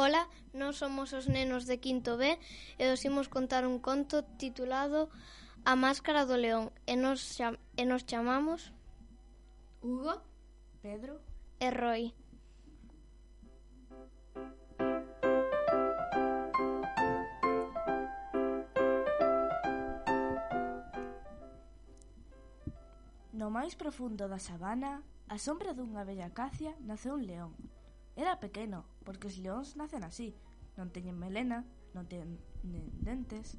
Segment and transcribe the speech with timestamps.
[0.00, 2.40] Ola, nós somos os nenos de quinto B
[2.80, 5.12] e os imos contar un conto titulado
[5.60, 8.72] A máscara do león e nos, cham e nos chamamos
[9.84, 10.24] Hugo,
[10.80, 11.20] Pedro
[11.60, 12.16] e Roy.
[23.36, 27.52] No máis profundo da sabana, a sombra dunha bella acacia naceu un león,
[28.16, 30.34] Era pequeno, porque os leóns nacen así,
[30.78, 31.62] non teñen melena,
[31.94, 32.38] non teñen
[33.02, 33.58] dentes.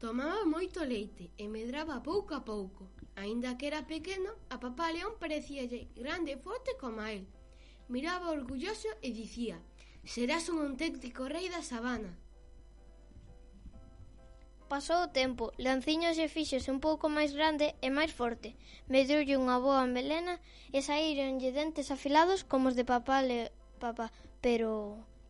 [0.00, 2.88] Tomaba moito leite e medraba pouco a pouco.
[3.20, 7.28] Aínda que era pequeno, a papá león parecíalle grande e forte como a él.
[7.92, 9.60] Miraba orgulloso e dicía,
[10.04, 12.16] serás un auténtico rei da sabana.
[14.70, 18.54] Pasou o tempo, Lanciño se fixose un pouco máis grande e máis forte.
[18.86, 20.38] Medroulle unha boa melena
[20.70, 23.50] e saíronlle dentes afilados como os de papá le
[23.82, 24.70] papá, pero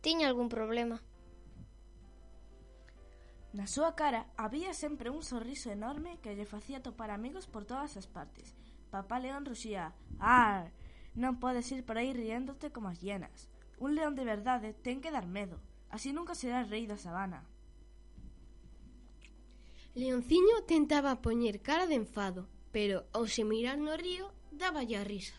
[0.05, 1.01] tiña algún problema.
[3.57, 7.97] Na súa cara había sempre un sorriso enorme que lle facía topar amigos por todas
[7.97, 8.53] as partes.
[8.93, 10.69] Papá León ruxía, ar,
[11.17, 13.49] non podes ir por aí riéndote como as hienas.
[13.81, 15.57] Un león de verdade ten que dar medo,
[15.89, 17.41] así nunca serás rei da sabana.
[19.93, 25.35] Leonciño tentaba poñer cara de enfado, pero ao se mirar no río dáballe a risa.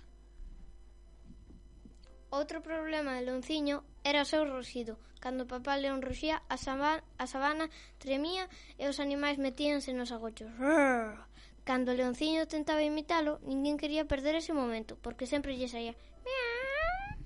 [2.28, 5.00] Outro problema de Leonciño era o seu ruxido.
[5.24, 8.44] Cando papá León ruxía, a, sabana, a sabana tremía
[8.76, 10.52] e os animais metíanse nos agochos.
[10.60, 11.16] Rrr!
[11.64, 17.16] Cando Leonciño tentaba imitalo, ninguén quería perder ese momento, porque sempre lle saía miau.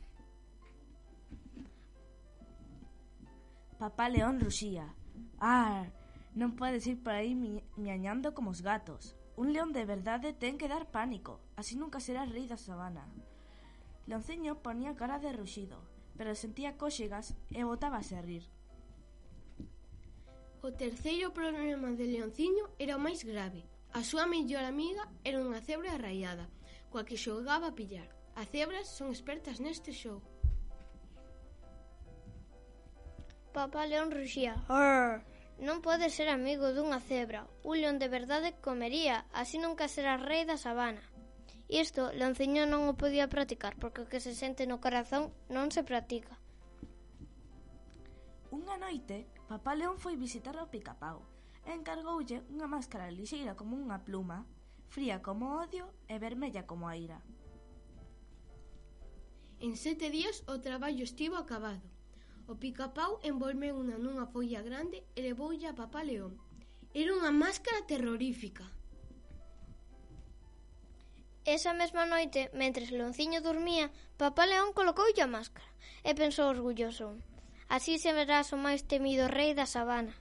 [3.83, 4.95] Papá León ruxía.
[5.41, 5.89] Ar,
[6.37, 9.17] Non podes ir por aí mi miañando como os gatos.
[9.41, 13.09] Un león de verdade ten que dar pánico, así nunca serás rei da sabana.
[14.05, 15.81] Leonceño ponía cara de ruxido,
[16.21, 18.45] pero sentía cóxegas e botábase a rir.
[20.61, 23.65] O terceiro problema de Leonciño era o máis grave.
[23.97, 26.53] A súa mellor amiga era unha cebra raiada,
[26.93, 28.13] coa que xogaba a pillar.
[28.37, 30.29] As cebras son expertas neste xogo.
[33.57, 34.61] Papá León ruxía.
[34.69, 35.36] Arr!
[35.57, 37.49] Non pode ser amigo dunha cebra.
[37.65, 41.01] Un león de verdade comería, así nunca será rei da sabana.
[41.73, 45.81] Isto Lanciño non o podía practicar, porque o que se sente no corazón non se
[45.83, 46.37] practica.
[48.53, 51.25] Unha noite, papá león foi visitar ao picapau
[51.67, 54.45] e encargoulle unha máscara lixeira como unha pluma,
[54.93, 57.19] fría como odio e vermella como a ira.
[59.59, 61.96] En sete días o traballo estivo acabado.
[62.47, 66.39] O picapau envolveuna nunha folla grande e levoulla a papá León.
[66.95, 68.67] Era unha máscara terrorífica.
[71.47, 75.71] Esa mesma noite, mentres Leonciño dormía, papá León colocoulle a máscara
[76.09, 77.19] e pensou orgulloso.
[77.67, 80.15] Así se verás o máis temido rei da sabana.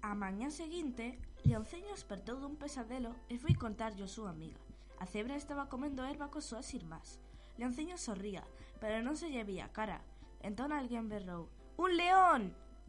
[0.00, 4.67] A mañá seguinte, Leonceño despertou dun pesadelo e foi contarlle a súa amiga.
[4.98, 7.22] A cebra estaba comendo erva cos súas irmás.
[7.58, 8.42] Leonciño sorría,
[8.82, 10.02] pero non se lle vía cara.
[10.42, 11.46] Entón alguén berrou.
[11.78, 12.42] Un león!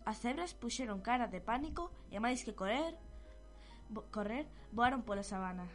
[0.10, 2.98] As cebras puxeron cara de pánico e máis que correr,
[3.94, 5.70] bo, correr, voaron pola sabana.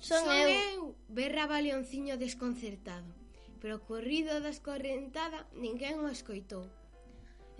[0.00, 0.48] Son, Son eu.
[0.48, 0.80] eu!
[1.12, 3.12] Berraba Leonciño desconcertado,
[3.60, 6.64] pero co corrido da escorrentada ninguén o escoitou.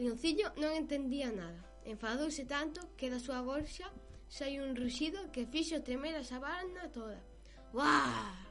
[0.01, 1.61] Leonciño non entendía nada.
[1.85, 3.89] Enfadouse tanto que da súa gorxa
[4.29, 7.21] Sai un ruxido que fixo tremer a sabana toda.
[7.73, 8.49] Uah!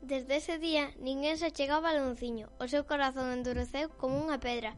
[0.00, 2.48] Desde ese día, ninguén se chegaba a Lonciño.
[2.58, 4.74] O seu corazón endureceu como unha pedra.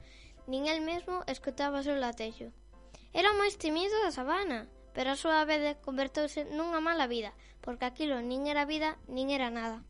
[0.50, 2.50] Nin el mesmo escutaba o seu latexo.
[3.15, 7.32] Era o máis temido da sabana, pero a súa vez converteuse nunha mala vida,
[7.62, 9.87] porque aquilo nin era vida, nin era nada.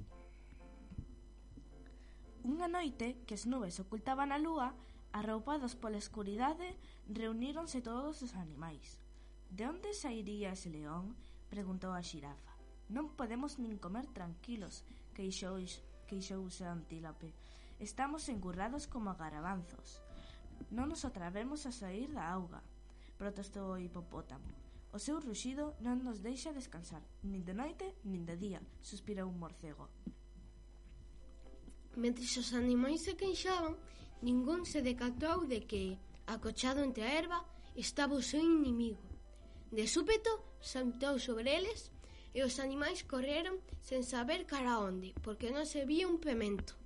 [2.45, 4.77] Unha noite que as nubes ocultaban a lúa,
[5.13, 6.73] Arroupados pola escuridade,
[7.05, 8.97] reuníronse todos os animais.
[9.53, 11.13] De onde sairía ese león?
[11.53, 12.57] Preguntou a xirafa.
[12.89, 15.61] Non podemos nin comer tranquilos, queixou,
[16.09, 17.37] queixouse a antílope.
[17.77, 20.01] Estamos engurrados como garabanzos.
[20.73, 22.65] Non nos atrevemos a sair da auga,
[23.21, 24.49] protestou o hipopótamo.
[24.93, 29.37] O seu ruxido non nos deixa descansar, nin de noite, nin de día, suspirou un
[29.37, 29.89] morcego.
[32.01, 33.77] Mentre os animais se queixaban,
[34.23, 35.99] Ningún se decatou de que,
[36.31, 37.41] acochado entre a erva,
[37.75, 39.03] estaba o seu inimigo.
[39.75, 40.31] De súpeto,
[40.63, 41.91] saltou sobre eles
[42.31, 46.79] e os animais correron sen saber cara onde, porque non se vía un pemento.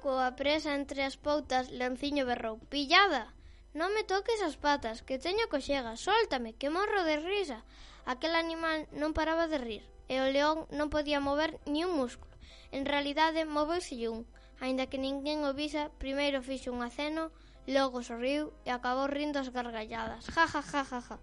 [0.00, 2.56] Coa presa entre as poutas, Lanciño berrou.
[2.72, 3.36] Pillada!
[3.78, 7.60] Non me toques as patas, que teño coxega, sóltame, que morro de risa.
[8.04, 12.32] Aquel animal non paraba de rir e o león non podía mover ni un músculo.
[12.68, 14.28] En realidade, moveuse un.
[14.60, 17.32] Aínda que ninguén o visa, primeiro fixo un aceno,
[17.66, 20.28] logo sorriu e acabou rindo as gargalladas.
[20.28, 21.16] Ja, ja, ja, ja, ja.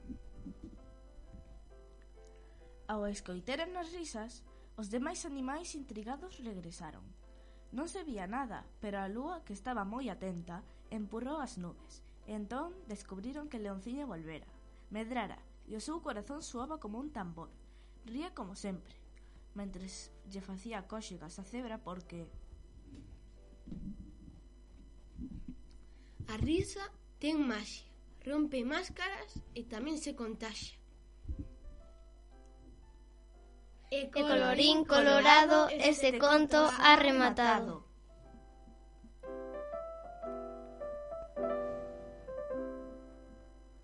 [2.89, 4.41] Ao escoiteren as risas,
[4.75, 7.05] os demais animais intrigados regresaron.
[7.71, 12.03] Non se vía nada, pero a lúa, que estaba moi atenta, empurrou as nubes.
[12.27, 14.49] E entón descubriron que Leonciño volvera.
[14.91, 17.49] Medrara, e o seu corazón soaba como un tambor.
[18.05, 18.95] Ría como sempre,
[19.53, 22.25] mentres lle facía cóxegas a cebra porque...
[26.27, 26.85] A risa
[27.19, 27.91] ten maxia,
[28.23, 30.79] rompe máscaras e tamén se contaxa.
[33.91, 37.90] E colorín colorado, este conto ha rematado.